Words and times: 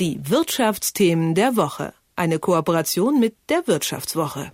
Die 0.00 0.20
Wirtschaftsthemen 0.22 1.34
der 1.34 1.56
Woche. 1.56 1.92
Eine 2.14 2.38
Kooperation 2.38 3.18
mit 3.18 3.34
der 3.48 3.66
Wirtschaftswoche. 3.66 4.52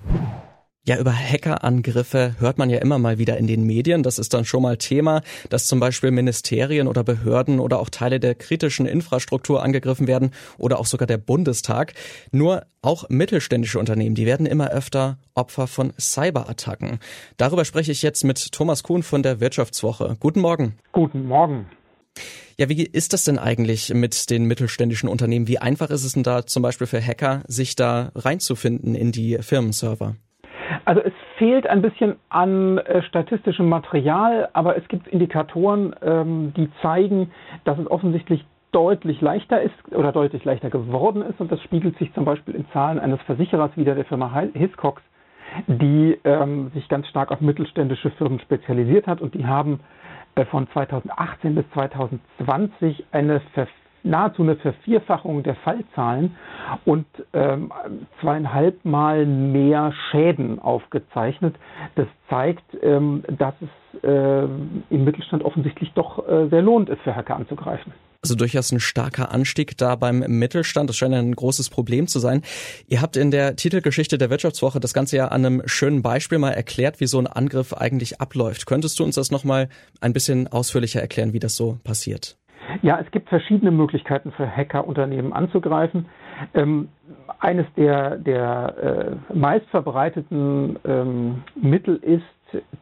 Ja, 0.86 0.98
über 0.98 1.12
Hackerangriffe 1.12 2.36
hört 2.38 2.56
man 2.56 2.70
ja 2.70 2.78
immer 2.78 2.98
mal 2.98 3.18
wieder 3.18 3.36
in 3.36 3.46
den 3.46 3.64
Medien. 3.64 4.02
Das 4.02 4.18
ist 4.18 4.32
dann 4.32 4.46
schon 4.46 4.62
mal 4.62 4.78
Thema, 4.78 5.20
dass 5.50 5.66
zum 5.66 5.80
Beispiel 5.80 6.12
Ministerien 6.12 6.88
oder 6.88 7.04
Behörden 7.04 7.60
oder 7.60 7.78
auch 7.78 7.90
Teile 7.90 8.20
der 8.20 8.34
kritischen 8.34 8.86
Infrastruktur 8.86 9.62
angegriffen 9.62 10.06
werden 10.06 10.30
oder 10.56 10.78
auch 10.78 10.86
sogar 10.86 11.06
der 11.06 11.18
Bundestag. 11.18 11.92
Nur 12.32 12.64
auch 12.80 13.10
mittelständische 13.10 13.78
Unternehmen, 13.78 14.14
die 14.14 14.24
werden 14.24 14.46
immer 14.46 14.70
öfter 14.70 15.18
Opfer 15.34 15.66
von 15.66 15.92
Cyberattacken. 15.98 17.00
Darüber 17.36 17.66
spreche 17.66 17.92
ich 17.92 18.00
jetzt 18.00 18.24
mit 18.24 18.52
Thomas 18.52 18.82
Kuhn 18.82 19.02
von 19.02 19.22
der 19.22 19.40
Wirtschaftswoche. 19.40 20.16
Guten 20.20 20.40
Morgen. 20.40 20.78
Guten 20.92 21.28
Morgen. 21.28 21.66
Ja, 22.56 22.68
wie 22.68 22.84
ist 22.84 23.12
das 23.12 23.24
denn 23.24 23.38
eigentlich 23.38 23.92
mit 23.92 24.30
den 24.30 24.44
mittelständischen 24.44 25.08
Unternehmen? 25.08 25.48
Wie 25.48 25.58
einfach 25.58 25.90
ist 25.90 26.04
es 26.04 26.12
denn 26.12 26.22
da 26.22 26.46
zum 26.46 26.62
Beispiel 26.62 26.86
für 26.86 27.00
Hacker, 27.00 27.42
sich 27.48 27.74
da 27.74 28.12
reinzufinden 28.14 28.94
in 28.94 29.10
die 29.10 29.38
Firmenserver? 29.40 30.14
Also 30.84 31.00
es 31.00 31.12
fehlt 31.38 31.66
ein 31.66 31.82
bisschen 31.82 32.16
an 32.28 32.78
äh, 32.78 33.02
statistischem 33.02 33.68
Material, 33.68 34.48
aber 34.52 34.76
es 34.76 34.86
gibt 34.88 35.08
Indikatoren, 35.08 35.94
ähm, 36.02 36.52
die 36.56 36.68
zeigen, 36.80 37.32
dass 37.64 37.78
es 37.78 37.90
offensichtlich 37.90 38.44
deutlich 38.72 39.20
leichter 39.20 39.62
ist 39.62 39.74
oder 39.92 40.12
deutlich 40.12 40.44
leichter 40.44 40.68
geworden 40.68 41.22
ist. 41.22 41.40
Und 41.40 41.50
das 41.50 41.62
spiegelt 41.62 41.96
sich 41.98 42.12
zum 42.14 42.24
Beispiel 42.24 42.54
in 42.54 42.66
Zahlen 42.72 42.98
eines 42.98 43.20
Versicherers 43.22 43.70
wieder, 43.76 43.94
der 43.94 44.04
Firma 44.04 44.32
Hiscox, 44.52 45.00
die 45.68 46.18
ähm, 46.24 46.70
sich 46.74 46.88
ganz 46.88 47.06
stark 47.08 47.30
auf 47.30 47.40
mittelständische 47.40 48.10
Firmen 48.10 48.40
spezialisiert 48.40 49.06
hat. 49.06 49.20
Und 49.20 49.34
die 49.34 49.46
haben 49.46 49.80
von 50.50 50.68
2018 50.72 51.54
bis 51.54 51.64
2020 51.74 53.06
eine 53.12 53.40
Ver 53.54 53.68
nahezu 54.04 54.42
eine 54.42 54.56
Vervierfachung 54.56 55.42
der 55.42 55.56
Fallzahlen 55.56 56.36
und 56.84 57.06
ähm, 57.32 57.72
zweieinhalb 58.20 58.84
Mal 58.84 59.26
mehr 59.26 59.92
Schäden 60.10 60.58
aufgezeichnet. 60.58 61.56
Das 61.96 62.06
zeigt, 62.28 62.64
ähm, 62.82 63.24
dass 63.38 63.54
es 63.60 64.02
äh, 64.02 64.44
im 64.44 65.04
Mittelstand 65.04 65.44
offensichtlich 65.44 65.92
doch 65.94 66.28
äh, 66.28 66.48
sehr 66.48 66.62
lohnt 66.62 66.88
ist, 66.88 67.00
für 67.02 67.16
Hacker 67.16 67.36
anzugreifen. 67.36 67.92
Also 68.22 68.36
durchaus 68.36 68.72
ein 68.72 68.80
starker 68.80 69.32
Anstieg 69.32 69.76
da 69.76 69.96
beim 69.96 70.20
Mittelstand. 70.20 70.88
Das 70.88 70.96
scheint 70.96 71.14
ein 71.14 71.36
großes 71.36 71.68
Problem 71.68 72.06
zu 72.06 72.18
sein. 72.18 72.40
Ihr 72.86 73.02
habt 73.02 73.18
in 73.18 73.30
der 73.30 73.54
Titelgeschichte 73.54 74.16
der 74.16 74.30
Wirtschaftswoche 74.30 74.80
das 74.80 74.94
Ganze 74.94 75.18
ja 75.18 75.28
an 75.28 75.44
einem 75.44 75.62
schönen 75.66 76.00
Beispiel 76.00 76.38
mal 76.38 76.52
erklärt, 76.52 77.00
wie 77.00 77.06
so 77.06 77.18
ein 77.18 77.26
Angriff 77.26 77.74
eigentlich 77.74 78.22
abläuft. 78.22 78.64
Könntest 78.64 78.98
du 78.98 79.04
uns 79.04 79.16
das 79.16 79.30
nochmal 79.30 79.68
ein 80.00 80.14
bisschen 80.14 80.48
ausführlicher 80.48 81.02
erklären, 81.02 81.34
wie 81.34 81.38
das 81.38 81.54
so 81.54 81.78
passiert? 81.84 82.38
Ja, 82.82 82.98
es 83.00 83.10
gibt 83.10 83.28
verschiedene 83.28 83.70
Möglichkeiten 83.70 84.32
für 84.32 84.46
Hackerunternehmen 84.48 85.32
anzugreifen. 85.32 86.06
Ähm, 86.54 86.88
eines 87.40 87.66
der, 87.76 88.16
der 88.18 89.18
äh, 89.30 89.34
meistverbreiteten 89.34 90.78
ähm, 90.84 91.42
Mittel 91.54 91.96
ist, 91.96 92.24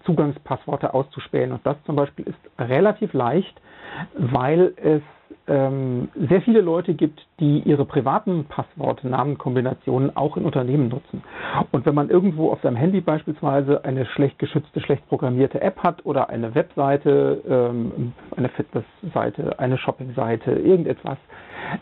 Zugangspassworte 0.04 0.92
auszuspähen. 0.92 1.52
Und 1.52 1.64
das 1.66 1.76
zum 1.84 1.96
Beispiel 1.96 2.26
ist 2.26 2.38
relativ 2.58 3.12
leicht, 3.14 3.58
weil 4.16 4.74
es 4.76 5.02
ähm, 5.46 6.08
sehr 6.28 6.42
viele 6.42 6.60
Leute 6.60 6.94
gibt, 6.94 7.26
die 7.40 7.60
ihre 7.60 7.84
privaten 7.84 8.44
Passwortnamenkombinationen 8.44 10.16
auch 10.16 10.36
in 10.36 10.44
Unternehmen 10.44 10.88
nutzen. 10.88 11.22
Und 11.70 11.86
wenn 11.86 11.94
man 11.94 12.10
irgendwo 12.10 12.50
auf 12.50 12.60
seinem 12.62 12.76
Handy 12.76 13.00
beispielsweise 13.00 13.84
eine 13.84 14.06
schlecht 14.06 14.38
geschützte, 14.38 14.80
schlecht 14.80 15.08
programmierte 15.08 15.60
App 15.60 15.78
hat 15.82 16.04
oder 16.04 16.28
eine 16.30 16.54
Webseite, 16.54 17.42
ähm, 17.48 18.12
eine 18.36 18.48
Fitnessseite, 18.50 19.58
eine 19.58 19.78
Shoppingseite, 19.78 20.52
irgendetwas 20.52 21.18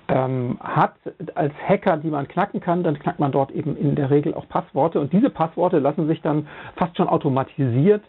ähm, 0.09 0.59
hat 0.61 0.95
als 1.35 1.53
Hacker, 1.67 1.97
die 1.97 2.11
man 2.11 2.29
knacken 2.29 2.61
kann, 2.61 2.83
dann 2.83 2.99
knackt 2.99 3.19
man 3.19 3.33
dort 3.33 3.51
eben 3.51 3.77
in 3.77 3.95
der 3.95 4.11
Regel 4.11 4.35
auch 4.35 4.49
Passworte. 4.49 5.01
Und 5.01 5.13
diese 5.13 5.31
Passworte 5.31 5.79
lassen 5.79 6.07
sich 6.07 6.21
dann 6.23 6.49
fast 6.77 6.97
schon 6.97 7.09
automatisiert 7.09 8.03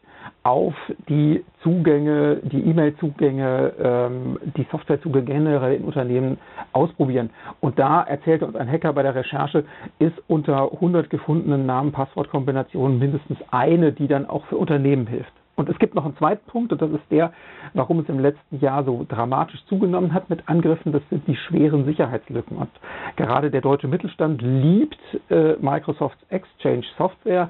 auf 0.44 0.74
die 1.10 1.44
Zugänge, 1.64 2.38
die 2.44 2.62
E-Mail-Zugänge, 2.62 3.74
ähm, 3.80 4.40
die 4.58 4.66
Softwarezugänge 4.72 5.26
generell 5.26 5.76
in 5.76 5.84
Unternehmen 5.84 6.38
ausprobieren. 6.74 7.30
Und 7.60 7.78
da 7.80 8.02
erzählte 8.02 8.46
uns 8.46 8.56
ein 8.56 8.70
Hacker 8.70 8.94
bei 8.94 9.04
der 9.04 9.16
Recherche, 9.16 9.66
ist 10.00 10.18
unter 10.28 10.72
100 10.74 11.10
gefundenen 11.10 11.66
Namen-Passwortkombinationen 11.66 13.00
mindestens 13.00 13.38
eine, 13.52 13.92
die 13.92 14.08
dann 14.08 14.26
auch 14.28 14.46
für 14.46 14.58
Unternehmen 14.58 15.08
hilft. 15.08 15.34
Und 15.56 15.70
es 15.70 15.78
gibt 15.80 15.96
noch 15.96 16.06
einen 16.06 16.16
zweiten 16.18 16.46
Punkt, 16.50 16.72
und 16.72 16.82
das 16.82 16.92
ist 16.92 17.04
der, 17.12 17.34
warum 17.74 18.00
es 18.00 18.10
im 18.10 18.20
letzten 18.20 18.60
Jahr 18.60 18.84
so 18.84 19.06
dramatisch 19.08 19.64
zugenommen 19.66 20.14
hat 20.14 20.30
mit 20.30 20.48
Angriffen, 20.48 20.92
das 20.92 21.02
sind 21.10 21.28
die 21.28 21.36
schweren 21.36 21.86
Sicherheitslücken. 21.86 22.58
Und 22.58 22.70
gerade 23.18 23.52
der 23.52 23.62
deutsche 23.62 23.88
Mittelstand 23.88 24.42
liebt 24.42 24.98
äh, 25.30 25.56
Microsofts 25.60 26.24
Exchange 26.30 26.86
Software, 26.98 27.50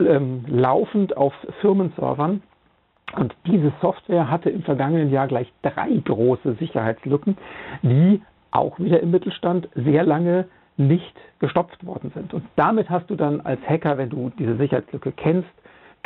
ähm, 0.00 0.44
laufend 0.48 1.16
auf 1.16 1.32
Firmenservern. 1.60 2.42
Und 3.14 3.34
diese 3.46 3.72
Software 3.80 4.28
hatte 4.28 4.50
im 4.50 4.62
vergangenen 4.62 5.10
Jahr 5.10 5.28
gleich 5.28 5.52
drei 5.62 5.90
große 6.04 6.54
Sicherheitslücken, 6.54 7.36
die 7.82 8.20
auch 8.50 8.78
wieder 8.78 9.00
im 9.00 9.12
Mittelstand 9.12 9.68
sehr 9.74 10.02
lange 10.02 10.46
nicht 10.76 11.14
gestopft 11.38 11.86
worden 11.86 12.10
sind. 12.14 12.34
Und 12.34 12.44
damit 12.56 12.90
hast 12.90 13.08
du 13.08 13.14
dann 13.14 13.40
als 13.40 13.60
Hacker, 13.66 13.96
wenn 13.96 14.10
du 14.10 14.30
diese 14.38 14.56
Sicherheitslücke 14.56 15.12
kennst, 15.12 15.48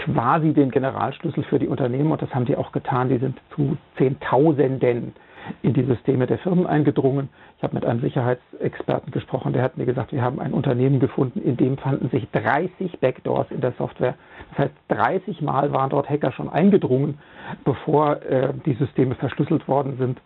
quasi 0.01 0.53
den 0.53 0.71
Generalschlüssel 0.71 1.45
für 1.45 1.59
die 1.59 1.69
Unternehmen. 1.69 2.11
Und 2.13 2.23
das 2.23 2.35
haben 2.35 2.47
die 2.47 2.57
auch 2.57 2.73
getan. 2.73 3.09
Die 3.09 3.19
sind 3.19 3.39
zu 3.55 3.77
Zehntausenden 3.97 5.15
in 5.63 5.75
die 5.75 5.85
Systeme 5.85 6.27
der 6.27 6.39
Firmen 6.39 6.67
eingedrungen. 6.67 7.29
Ich 7.57 7.63
habe 7.63 7.75
mit 7.75 7.85
einem 7.85 8.01
Sicherheitsexperten 8.01 9.11
gesprochen, 9.11 9.53
der 9.53 9.63
hat 9.63 9.77
mir 9.77 9.87
gesagt, 9.87 10.13
wir 10.13 10.23
haben 10.23 10.41
ein 10.41 10.53
Unternehmen 10.53 11.01
gefunden, 11.01 11.41
in 11.41 11.57
dem 11.57 11.77
fanden 11.79 12.09
sich 12.11 12.29
30 12.31 13.01
Backdoors 13.01 13.51
in 13.51 13.61
der 13.61 13.73
Software. 13.73 14.15
Das 14.51 14.59
heißt, 14.59 14.75
30 14.89 15.41
Mal 15.43 15.73
waren 15.73 15.91
dort 15.91 16.09
Hacker 16.09 16.33
schon 16.33 16.49
eingedrungen, 16.49 17.19
bevor 17.65 18.23
äh, 18.23 18.53
die 18.65 18.75
Systeme 18.75 19.15
verschlüsselt 19.15 19.67
worden 19.69 19.97
sind, 19.99 20.21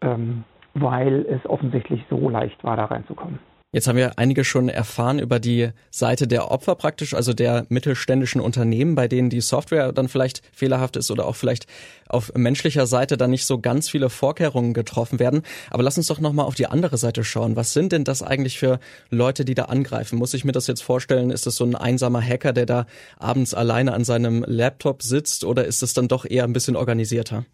ähm, 0.00 0.44
weil 0.74 1.26
es 1.28 1.48
offensichtlich 1.48 2.04
so 2.10 2.28
leicht 2.28 2.62
war, 2.64 2.76
da 2.76 2.86
reinzukommen. 2.86 3.38
Jetzt 3.70 3.86
haben 3.86 3.98
wir 3.98 4.18
einige 4.18 4.44
schon 4.44 4.70
erfahren 4.70 5.18
über 5.18 5.38
die 5.38 5.72
Seite 5.90 6.26
der 6.26 6.50
Opfer 6.50 6.74
praktisch, 6.74 7.12
also 7.12 7.34
der 7.34 7.66
mittelständischen 7.68 8.40
Unternehmen, 8.40 8.94
bei 8.94 9.08
denen 9.08 9.28
die 9.28 9.42
Software 9.42 9.92
dann 9.92 10.08
vielleicht 10.08 10.40
fehlerhaft 10.54 10.96
ist 10.96 11.10
oder 11.10 11.26
auch 11.26 11.36
vielleicht 11.36 11.66
auf 12.08 12.32
menschlicher 12.34 12.86
Seite 12.86 13.18
dann 13.18 13.30
nicht 13.30 13.44
so 13.44 13.60
ganz 13.60 13.90
viele 13.90 14.08
Vorkehrungen 14.08 14.72
getroffen 14.72 15.18
werden. 15.18 15.42
Aber 15.68 15.82
lass 15.82 15.98
uns 15.98 16.06
doch 16.06 16.18
nochmal 16.18 16.46
auf 16.46 16.54
die 16.54 16.66
andere 16.66 16.96
Seite 16.96 17.24
schauen. 17.24 17.56
Was 17.56 17.74
sind 17.74 17.92
denn 17.92 18.04
das 18.04 18.22
eigentlich 18.22 18.58
für 18.58 18.80
Leute, 19.10 19.44
die 19.44 19.54
da 19.54 19.64
angreifen? 19.64 20.18
Muss 20.18 20.32
ich 20.32 20.46
mir 20.46 20.52
das 20.52 20.66
jetzt 20.66 20.82
vorstellen? 20.82 21.30
Ist 21.30 21.46
das 21.46 21.56
so 21.56 21.64
ein 21.66 21.74
einsamer 21.74 22.22
Hacker, 22.22 22.54
der 22.54 22.64
da 22.64 22.86
abends 23.18 23.52
alleine 23.52 23.92
an 23.92 24.02
seinem 24.02 24.46
Laptop 24.48 25.02
sitzt 25.02 25.44
oder 25.44 25.66
ist 25.66 25.82
es 25.82 25.92
dann 25.92 26.08
doch 26.08 26.24
eher 26.24 26.44
ein 26.44 26.54
bisschen 26.54 26.74
organisierter? 26.74 27.44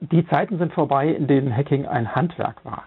Die 0.00 0.26
Zeiten 0.28 0.58
sind 0.58 0.72
vorbei, 0.72 1.08
in 1.08 1.26
denen 1.26 1.54
Hacking 1.54 1.86
ein 1.86 2.14
Handwerk 2.14 2.64
war. 2.64 2.84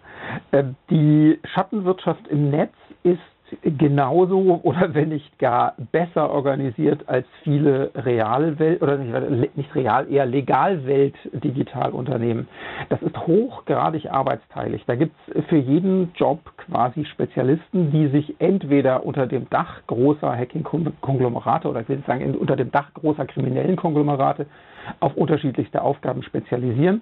Äh, 0.52 0.66
die 0.90 1.40
Schattenwirtschaft 1.53 2.28
im 2.28 2.50
Netz 2.52 2.74
ist 3.03 3.19
genauso 3.64 4.60
oder 4.64 4.94
wenn 4.94 5.10
nicht 5.10 5.40
gar 5.40 5.74
besser 5.92 6.30
organisiert 6.30 7.08
als 7.08 7.26
viele 7.44 7.92
Realwelt 7.96 8.82
oder 8.82 8.98
nicht, 8.98 9.58
nicht 9.58 9.76
real, 9.76 10.12
eher 10.12 10.26
Legalwelt 10.26 11.16
Digitalunternehmen. 11.34 12.48
Das 12.90 13.02
ist 13.02 13.18
hochgradig 13.18 14.12
arbeitsteilig. 14.12 14.84
Da 14.86 14.96
gibt 14.96 15.16
es 15.34 15.46
für 15.46 15.58
jeden 15.58 16.12
Job 16.16 16.40
quasi 16.58 17.06
Spezialisten, 17.06 17.92
die 17.92 18.08
sich 18.08 18.36
entweder 18.40 19.06
unter 19.06 19.28
dem 19.28 19.50
Dach 19.50 19.82
großer 19.88 20.36
Hacking-Konglomerate 20.36 21.68
oder 21.68 21.82
ich 21.82 21.90
will 21.90 22.04
sagen 22.06 22.36
unter 22.36 22.56
dem 22.56 22.72
Dach 22.72 22.94
großer 22.94 23.26
kriminellen 23.26 23.76
Konglomerate 23.76 24.46
auf 25.00 25.16
unterschiedlichste 25.16 25.82
Aufgaben 25.82 26.24
spezialisieren 26.24 27.02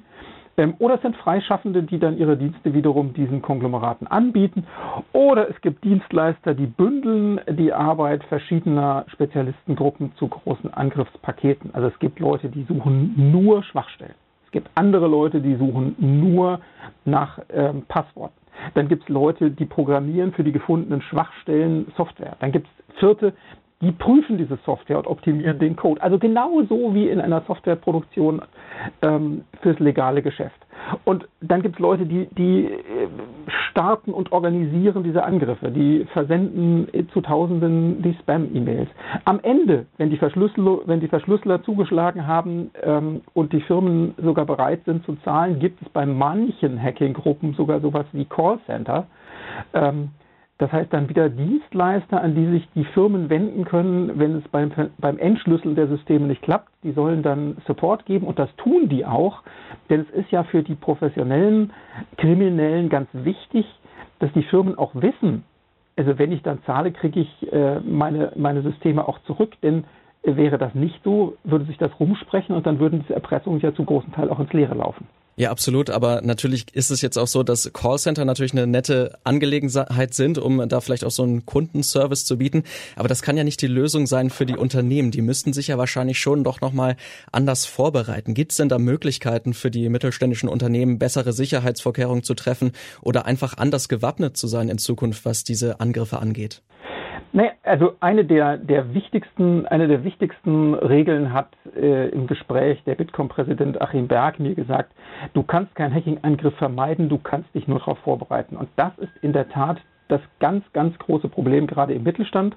oder 0.79 0.95
es 0.95 1.01
sind 1.03 1.15
Freischaffende, 1.17 1.83
die 1.83 1.99
dann 1.99 2.17
ihre 2.17 2.35
Dienste 2.35 2.73
wiederum 2.73 3.13
diesen 3.13 3.43
Konglomeraten 3.43 4.07
anbieten. 4.07 4.65
Oder 5.13 5.49
es 5.49 5.61
gibt 5.61 5.83
Dienstleister, 5.83 6.55
die 6.55 6.65
bündeln 6.65 7.39
die 7.47 7.71
Arbeit 7.71 8.23
verschiedener 8.23 9.05
Spezialistengruppen 9.09 10.13
zu 10.15 10.27
großen 10.27 10.73
Angriffspaketen. 10.73 11.75
Also 11.75 11.89
es 11.89 11.99
gibt 11.99 12.19
Leute, 12.19 12.49
die 12.49 12.63
suchen 12.63 13.31
nur 13.31 13.61
Schwachstellen. 13.63 14.15
Es 14.45 14.51
gibt 14.51 14.69
andere 14.73 15.07
Leute, 15.07 15.41
die 15.41 15.55
suchen 15.55 15.95
nur 15.99 16.59
nach 17.05 17.37
ähm, 17.53 17.83
Passworten. 17.87 18.33
Dann 18.73 18.87
gibt 18.87 19.03
es 19.03 19.09
Leute, 19.09 19.51
die 19.51 19.65
programmieren 19.65 20.33
für 20.33 20.43
die 20.43 20.51
gefundenen 20.51 21.03
Schwachstellen 21.03 21.91
Software. 21.95 22.35
Dann 22.39 22.51
gibt 22.51 22.65
es 22.65 22.95
Vierte, 22.95 23.33
die 23.81 23.91
prüfen 23.91 24.37
diese 24.37 24.57
Software 24.65 24.97
und 24.97 25.07
optimieren 25.07 25.59
den 25.59 25.75
Code. 25.75 26.01
Also 26.01 26.17
genauso 26.17 26.95
wie 26.95 27.09
in 27.09 27.21
einer 27.21 27.41
Softwareproduktion 27.41 28.41
ähm, 29.03 29.43
fürs 29.61 29.79
legale 29.79 30.23
Geschäft. 30.23 30.55
Und 31.03 31.27
dann 31.41 31.61
gibt 31.61 31.75
es 31.75 31.79
Leute, 31.79 32.05
die, 32.05 32.27
die 32.37 32.65
äh, 32.65 33.07
starten 33.71 34.13
und 34.13 34.31
organisieren 34.31 35.03
diese 35.03 35.23
Angriffe. 35.23 35.69
Die 35.69 36.05
versenden 36.13 36.87
zu 37.13 37.21
Tausenden 37.21 38.01
die 38.01 38.15
Spam-E-Mails. 38.21 38.89
Am 39.25 39.39
Ende, 39.41 39.85
wenn 39.97 40.09
die, 40.09 40.19
wenn 40.19 40.99
die 40.99 41.07
Verschlüsseler 41.07 41.61
zugeschlagen 41.63 42.25
haben 42.25 42.71
ähm, 42.81 43.21
und 43.33 43.53
die 43.53 43.61
Firmen 43.61 44.15
sogar 44.17 44.45
bereit 44.45 44.81
sind 44.85 45.05
zu 45.05 45.15
zahlen, 45.23 45.59
gibt 45.59 45.81
es 45.81 45.89
bei 45.89 46.05
manchen 46.05 46.81
Hacking-Gruppen 46.81 47.53
sogar 47.53 47.79
sowas 47.79 48.05
wie 48.11 48.25
Callcenter. 48.25 49.05
Ähm, 49.73 50.09
das 50.57 50.71
heißt 50.71 50.91
dann 50.91 51.07
wieder 51.09 51.29
Dienstleister, 51.29 52.21
an 52.21 52.33
die 52.33 52.47
sich 52.47 52.67
die 52.73 52.85
Firmen 52.85 53.29
wenden 53.29 53.65
können, 53.65 54.17
wenn 54.17 54.35
es 54.37 54.47
beim, 54.47 54.71
beim 54.97 55.17
Entschlüsseln 55.19 55.75
der 55.75 55.87
Systeme 55.87 56.25
nicht 56.25 56.41
klappt. 56.41 56.69
Die 56.83 56.93
sollen 56.93 57.21
dann 57.21 57.57
Support 57.67 58.05
geben 58.05 58.25
und 58.25 58.39
das 58.39 58.49
tun 58.57 58.89
die 58.89 59.05
auch, 59.05 59.43
denn 59.89 60.01
es 60.01 60.09
ist 60.09 60.31
ja 60.31 60.43
für 60.43 60.63
die 60.63 60.75
professionellen 60.75 61.71
Kriminellen 62.17 62.89
ganz 62.89 63.07
wichtig, 63.13 63.65
dass 64.19 64.31
die 64.33 64.43
Firmen 64.43 64.77
auch 64.77 64.95
wissen, 64.95 65.43
also 65.95 66.17
wenn 66.19 66.31
ich 66.31 66.43
dann 66.43 66.63
zahle, 66.63 66.91
kriege 66.91 67.19
ich 67.19 67.51
äh, 67.51 67.79
meine, 67.79 68.31
meine 68.35 68.61
Systeme 68.61 69.07
auch 69.07 69.19
zurück, 69.23 69.53
denn 69.63 69.83
wäre 70.23 70.57
das 70.57 70.75
nicht 70.75 70.99
so, 71.03 71.37
würde 71.43 71.65
sich 71.65 71.77
das 71.77 71.91
rumsprechen 71.99 72.55
und 72.55 72.65
dann 72.65 72.79
würden 72.79 73.01
diese 73.01 73.15
Erpressungen 73.15 73.59
ja 73.61 73.73
zu 73.73 73.83
großen 73.83 74.11
Teil 74.13 74.29
auch 74.29 74.39
ins 74.39 74.53
Leere 74.53 74.75
laufen. 74.75 75.07
Ja, 75.39 75.51
absolut. 75.51 75.91
Aber 75.91 76.21
natürlich 76.23 76.73
ist 76.73 76.89
es 76.89 77.01
jetzt 77.01 77.15
auch 77.15 77.27
so, 77.27 77.43
dass 77.43 77.71
Callcenter 77.71 78.25
natürlich 78.25 78.53
eine 78.53 78.65
nette 78.65 79.19
Angelegenheit 79.23 80.15
sind, 80.15 80.39
um 80.39 80.67
da 80.67 80.81
vielleicht 80.81 81.05
auch 81.05 81.11
so 81.11 81.21
einen 81.21 81.45
Kundenservice 81.45 82.25
zu 82.25 82.39
bieten. 82.39 82.63
Aber 82.95 83.07
das 83.07 83.21
kann 83.21 83.37
ja 83.37 83.43
nicht 83.43 83.61
die 83.61 83.67
Lösung 83.67 84.07
sein 84.07 84.31
für 84.31 84.47
die 84.47 84.57
Unternehmen. 84.57 85.11
Die 85.11 85.21
müssten 85.21 85.53
sich 85.53 85.67
ja 85.67 85.77
wahrscheinlich 85.77 86.19
schon 86.19 86.43
doch 86.43 86.59
nochmal 86.59 86.97
anders 87.31 87.67
vorbereiten. 87.67 88.33
Gibt 88.33 88.51
es 88.51 88.57
denn 88.57 88.67
da 88.67 88.79
Möglichkeiten 88.79 89.53
für 89.53 89.69
die 89.69 89.89
mittelständischen 89.89 90.49
Unternehmen, 90.49 90.97
bessere 90.97 91.33
Sicherheitsvorkehrungen 91.33 92.23
zu 92.23 92.33
treffen 92.33 92.71
oder 93.03 93.27
einfach 93.27 93.57
anders 93.57 93.89
gewappnet 93.89 94.37
zu 94.37 94.47
sein 94.47 94.69
in 94.69 94.79
Zukunft, 94.79 95.23
was 95.23 95.43
diese 95.43 95.79
Angriffe 95.79 96.17
angeht? 96.17 96.63
Nee, 97.33 97.51
also 97.63 97.93
eine 97.99 98.25
der, 98.25 98.57
der 98.57 98.93
wichtigsten, 98.93 99.65
eine 99.67 99.87
der 99.87 100.03
wichtigsten 100.03 100.73
Regeln 100.73 101.33
hat 101.33 101.49
äh, 101.75 102.09
im 102.09 102.27
Gespräch 102.27 102.81
der 102.85 102.95
Bitkom-Präsident 102.95 103.81
Achim 103.81 104.07
Berg 104.07 104.39
mir 104.39 104.55
gesagt, 104.55 104.93
du 105.33 105.43
kannst 105.43 105.75
keinen 105.75 105.93
Hacking-Angriff 105.93 106.55
vermeiden, 106.55 107.09
du 107.09 107.17
kannst 107.17 107.53
dich 107.53 107.67
nur 107.67 107.79
darauf 107.79 107.99
vorbereiten. 107.99 108.55
Und 108.55 108.69
das 108.77 108.97
ist 108.97 109.11
in 109.21 109.33
der 109.33 109.49
Tat 109.49 109.81
das 110.07 110.21
ganz, 110.39 110.63
ganz 110.71 110.97
große 110.99 111.27
Problem 111.27 111.67
gerade 111.67 111.93
im 111.93 112.03
Mittelstand. 112.03 112.55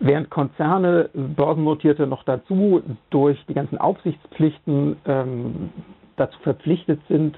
Während 0.00 0.30
Konzerne, 0.30 1.10
Börsennotierte 1.12 2.06
noch 2.06 2.24
dazu 2.24 2.82
durch 3.10 3.38
die 3.48 3.54
ganzen 3.54 3.78
Aufsichtspflichten 3.78 4.96
ähm, 5.06 5.70
dazu 6.16 6.38
verpflichtet 6.40 7.00
sind, 7.08 7.36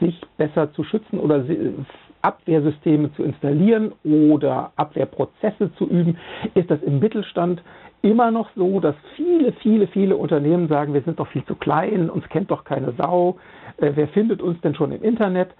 sich 0.00 0.20
besser 0.38 0.72
zu 0.72 0.84
schützen 0.84 1.20
oder 1.20 1.44
Abwehrsysteme 2.24 3.12
zu 3.14 3.22
installieren 3.22 3.92
oder 4.04 4.72
Abwehrprozesse 4.76 5.72
zu 5.76 5.86
üben, 5.88 6.16
ist 6.54 6.70
das 6.70 6.82
im 6.82 6.98
Mittelstand 6.98 7.62
immer 8.02 8.30
noch 8.30 8.50
so, 8.54 8.80
dass 8.80 8.94
viele, 9.16 9.52
viele, 9.52 9.86
viele 9.86 10.16
Unternehmen 10.16 10.68
sagen, 10.68 10.92
wir 10.92 11.02
sind 11.02 11.18
doch 11.18 11.28
viel 11.28 11.44
zu 11.44 11.54
klein, 11.54 12.10
uns 12.10 12.28
kennt 12.28 12.50
doch 12.50 12.64
keine 12.64 12.92
Sau, 12.98 13.36
äh, 13.78 13.92
wer 13.94 14.08
findet 14.08 14.42
uns 14.42 14.60
denn 14.60 14.74
schon 14.74 14.92
im 14.92 15.02
Internet? 15.02 15.50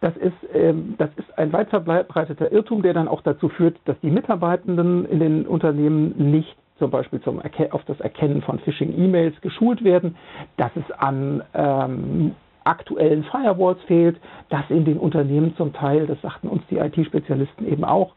Das 0.00 0.16
ist, 0.16 0.32
ähm, 0.54 0.94
das 0.98 1.10
ist 1.16 1.36
ein 1.38 1.52
weit 1.52 1.68
verbreiteter 1.68 2.50
Irrtum, 2.52 2.82
der 2.82 2.94
dann 2.94 3.08
auch 3.08 3.22
dazu 3.22 3.48
führt, 3.48 3.76
dass 3.84 3.98
die 4.00 4.10
Mitarbeitenden 4.10 5.04
in 5.04 5.18
den 5.20 5.46
Unternehmen 5.46 6.30
nicht 6.30 6.56
zum 6.78 6.90
Beispiel 6.90 7.20
zum 7.20 7.40
auf 7.70 7.84
das 7.84 8.00
Erkennen 8.00 8.40
von 8.40 8.58
Phishing-E-Mails 8.60 9.40
geschult 9.42 9.84
werden, 9.84 10.16
dass 10.56 10.70
es 10.76 10.90
an 10.92 11.42
ähm, 11.52 12.34
aktuellen 12.64 13.24
Firewalls 13.24 13.82
fehlt, 13.86 14.18
dass 14.48 14.64
in 14.68 14.84
den 14.84 14.98
Unternehmen 14.98 15.54
zum 15.56 15.72
Teil, 15.72 16.06
das 16.06 16.20
sagten 16.20 16.48
uns 16.48 16.62
die 16.70 16.78
IT-Spezialisten 16.78 17.66
eben 17.66 17.84
auch, 17.84 18.14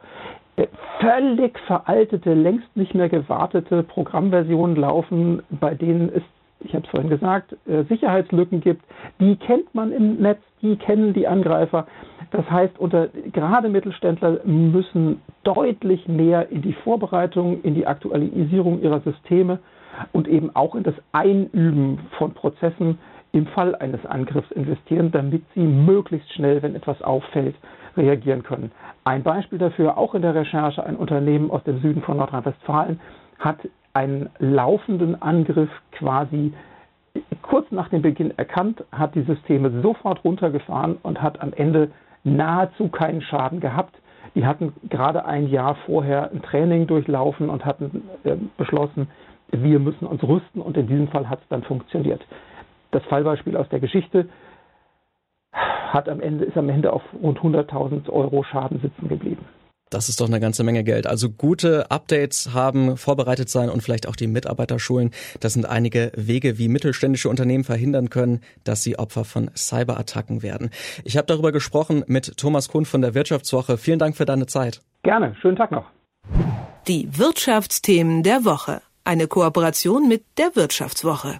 äh, 0.56 0.68
völlig 1.00 1.58
veraltete, 1.66 2.34
längst 2.34 2.76
nicht 2.76 2.94
mehr 2.94 3.10
gewartete 3.10 3.84
Programmversionen 3.84 4.76
laufen, 4.76 5.42
bei 5.50 5.74
denen 5.74 6.10
es, 6.14 6.22
ich 6.60 6.74
habe 6.76 6.86
es 6.86 6.92
vorhin 6.92 7.10
gesagt, 7.10 7.56
äh, 7.68 7.84
Sicherheitslücken 7.86 8.62
gibt. 8.62 8.84
Die 9.20 9.36
kennt 9.36 9.74
man 9.74 9.92
im 9.92 10.18
Netz, 10.22 10.40
die 10.62 10.76
kennen 10.76 11.14
die 11.14 11.28
Angreifer. 11.28 11.88
Das 12.32 12.50
heißt, 12.50 12.80
unter, 12.80 13.10
gerade 13.32 13.70
Mittelständler 13.70 14.40
müssen 14.46 15.22
deutlich 15.44 16.08
mehr 16.08 16.50
in 16.50 16.62
die 16.62 16.74
Vorbereitung, 16.74 17.62
in 17.64 17.76
die 17.76 17.88
Aktualisierung 17.88 18.82
ihrer 18.82 19.02
Systeme 19.02 19.60
und 20.12 20.28
eben 20.28 20.56
auch 20.56 20.76
in 20.76 20.84
das 20.84 20.96
Einüben 21.12 22.00
von 22.18 22.34
Prozessen 22.34 23.00
im 23.34 23.48
Fall 23.48 23.76
eines 23.76 24.06
Angriffs 24.06 24.52
investieren, 24.52 25.12
damit 25.12 25.44
sie 25.56 25.62
möglichst 25.62 26.32
schnell, 26.34 26.62
wenn 26.62 26.76
etwas 26.76 27.02
auffällt, 27.02 27.56
reagieren 27.98 28.44
können. 28.44 28.72
Ein 29.04 29.24
Beispiel 29.24 29.58
dafür, 29.58 29.98
auch 29.98 30.14
in 30.14 30.22
der 30.22 30.36
Recherche, 30.36 30.86
ein 30.86 30.96
Unternehmen 30.96 31.52
aus 31.52 31.64
dem 31.64 31.82
Süden 31.82 32.04
von 32.04 32.18
Nordrhein-Westfalen 32.18 33.00
hat 33.40 33.58
einen 33.94 34.30
laufenden 34.40 35.22
Angriff 35.22 35.70
quasi 35.92 36.54
kurz 37.42 37.70
nach 37.72 37.90
dem 37.90 38.04
Beginn 38.04 38.38
erkannt, 38.38 38.84
hat 38.92 39.16
die 39.16 39.24
Systeme 39.24 39.82
sofort 39.82 40.24
runtergefahren 40.24 40.98
und 41.02 41.22
hat 41.22 41.42
am 41.42 41.54
Ende 41.54 41.92
nahezu 42.24 42.88
keinen 42.88 43.22
Schaden 43.22 43.60
gehabt. 43.60 43.96
Die 44.36 44.46
hatten 44.46 44.74
gerade 44.90 45.26
ein 45.26 45.48
Jahr 45.48 45.76
vorher 45.86 46.32
ein 46.32 46.42
Training 46.44 46.88
durchlaufen 46.88 47.50
und 47.50 47.66
hatten 47.66 48.04
äh, 48.24 48.36
beschlossen, 48.58 49.10
wir 49.52 49.80
müssen 49.80 50.06
uns 50.06 50.24
rüsten 50.24 50.62
und 50.62 50.78
in 50.78 50.88
diesem 50.88 51.08
Fall 51.10 51.30
hat 51.30 51.40
es 51.42 51.48
dann 51.50 51.64
funktioniert 51.64 52.22
das 52.94 53.04
Fallbeispiel 53.06 53.58
aus 53.58 53.68
der 53.70 53.80
Geschichte 53.80 54.30
hat 55.52 56.10
am 56.10 56.22
Ende, 56.22 56.46
ist 56.46 56.58
am 56.58 56.70
Ende 56.70 56.92
auf 56.92 57.04
rund 57.22 57.40
100.000 57.40 58.10
Euro 58.10 58.44
Schaden 58.44 58.80
sitzen 58.82 59.08
geblieben. 59.08 59.46
Das 59.94 60.10
ist 60.10 60.20
doch 60.20 60.28
eine 60.28 60.40
ganze 60.40 60.64
Menge 60.64 60.84
Geld. 60.84 61.06
Also 61.06 61.30
gute 61.30 61.92
Updates 61.92 62.52
haben, 62.54 62.98
vorbereitet 62.98 63.50
sein 63.50 63.70
und 63.70 63.84
vielleicht 63.84 64.08
auch 64.08 64.16
die 64.16 64.26
Mitarbeiter 64.26 64.80
schulen. 64.80 65.12
Das 65.40 65.54
sind 65.54 65.70
einige 65.70 66.12
Wege, 66.16 66.58
wie 66.58 66.68
mittelständische 66.68 67.30
Unternehmen 67.30 67.64
verhindern 67.64 68.10
können, 68.10 68.42
dass 68.64 68.82
sie 68.82 68.98
Opfer 68.98 69.24
von 69.24 69.52
Cyberattacken 69.56 70.42
werden. 70.42 70.72
Ich 71.04 71.16
habe 71.16 71.28
darüber 71.28 71.52
gesprochen 71.52 72.04
mit 72.08 72.38
Thomas 72.38 72.70
Kuhn 72.70 72.86
von 72.86 73.02
der 73.02 73.14
Wirtschaftswoche. 73.14 73.78
Vielen 73.78 74.00
Dank 74.00 74.18
für 74.18 74.26
deine 74.26 74.48
Zeit. 74.48 74.82
Gerne. 75.04 75.36
Schönen 75.40 75.58
Tag 75.58 75.70
noch. 75.70 75.86
Die 76.88 77.08
Wirtschaftsthemen 77.16 78.24
der 78.24 78.46
Woche. 78.46 78.82
Eine 79.04 79.28
Kooperation 79.28 80.08
mit 80.08 80.24
der 80.40 80.56
Wirtschaftswoche. 80.56 81.40